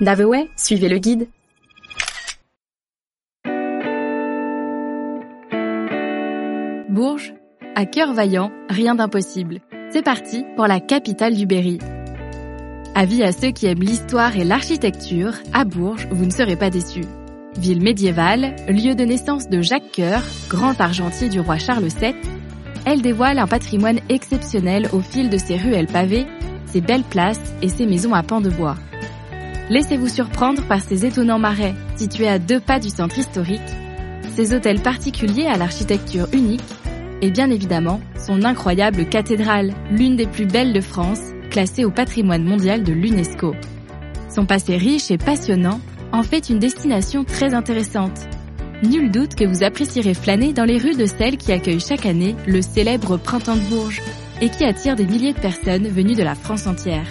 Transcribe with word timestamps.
Daveway, 0.00 0.48
suivez 0.56 0.88
le 0.88 0.96
guide. 0.96 1.28
Bourges, 6.88 7.34
à 7.74 7.84
cœur 7.84 8.14
vaillant, 8.14 8.50
rien 8.70 8.94
d'impossible. 8.94 9.60
C'est 9.90 10.02
parti 10.02 10.46
pour 10.56 10.66
la 10.66 10.80
capitale 10.80 11.36
du 11.36 11.44
Berry. 11.44 11.78
Avis 12.94 13.22
à 13.22 13.32
ceux 13.32 13.50
qui 13.50 13.66
aiment 13.66 13.82
l'histoire 13.82 14.36
et 14.38 14.44
l'architecture, 14.44 15.34
à 15.52 15.64
Bourges, 15.66 16.08
vous 16.10 16.24
ne 16.24 16.30
serez 16.30 16.56
pas 16.56 16.70
déçus. 16.70 17.04
Ville 17.58 17.82
médiévale, 17.82 18.56
lieu 18.68 18.94
de 18.94 19.04
naissance 19.04 19.50
de 19.50 19.60
Jacques 19.60 19.92
Coeur, 19.94 20.22
grand 20.48 20.80
argentier 20.80 21.28
du 21.28 21.40
roi 21.40 21.58
Charles 21.58 21.88
VII, 21.88 22.14
elle 22.86 23.02
dévoile 23.02 23.38
un 23.38 23.46
patrimoine 23.46 24.00
exceptionnel 24.08 24.88
au 24.94 25.00
fil 25.00 25.28
de 25.28 25.36
ses 25.36 25.58
ruelles 25.58 25.88
pavées, 25.88 26.26
ses 26.64 26.80
belles 26.80 27.04
places 27.04 27.52
et 27.60 27.68
ses 27.68 27.84
maisons 27.84 28.14
à 28.14 28.22
pans 28.22 28.40
de 28.40 28.48
bois. 28.48 28.76
Laissez-vous 29.70 30.08
surprendre 30.08 30.66
par 30.66 30.80
ces 30.80 31.06
étonnants 31.06 31.38
marais, 31.38 31.76
situés 31.94 32.26
à 32.26 32.40
deux 32.40 32.58
pas 32.58 32.80
du 32.80 32.90
centre 32.90 33.16
historique, 33.16 33.60
ses 34.34 34.52
hôtels 34.52 34.80
particuliers 34.80 35.46
à 35.46 35.56
l'architecture 35.56 36.26
unique, 36.32 36.60
et 37.22 37.30
bien 37.30 37.48
évidemment 37.50 38.00
son 38.18 38.42
incroyable 38.42 39.08
cathédrale, 39.08 39.72
l'une 39.92 40.16
des 40.16 40.26
plus 40.26 40.46
belles 40.46 40.72
de 40.72 40.80
France, 40.80 41.20
classée 41.50 41.84
au 41.84 41.92
patrimoine 41.92 42.42
mondial 42.42 42.82
de 42.82 42.92
l'UNESCO. 42.92 43.54
Son 44.28 44.44
passé 44.44 44.76
riche 44.76 45.12
et 45.12 45.18
passionnant 45.18 45.80
en 46.12 46.24
fait 46.24 46.50
une 46.50 46.58
destination 46.58 47.22
très 47.22 47.54
intéressante. 47.54 48.26
Nul 48.82 49.12
doute 49.12 49.36
que 49.36 49.44
vous 49.44 49.62
apprécierez 49.62 50.14
flâner 50.14 50.52
dans 50.52 50.64
les 50.64 50.78
rues 50.78 50.96
de 50.96 51.06
celle 51.06 51.36
qui 51.36 51.52
accueille 51.52 51.78
chaque 51.78 52.06
année 52.06 52.34
le 52.44 52.60
célèbre 52.60 53.18
Printemps 53.18 53.54
de 53.54 53.68
Bourges 53.68 54.02
et 54.40 54.48
qui 54.48 54.64
attire 54.64 54.96
des 54.96 55.06
milliers 55.06 55.34
de 55.34 55.40
personnes 55.40 55.86
venues 55.86 56.16
de 56.16 56.24
la 56.24 56.34
France 56.34 56.66
entière. 56.66 57.06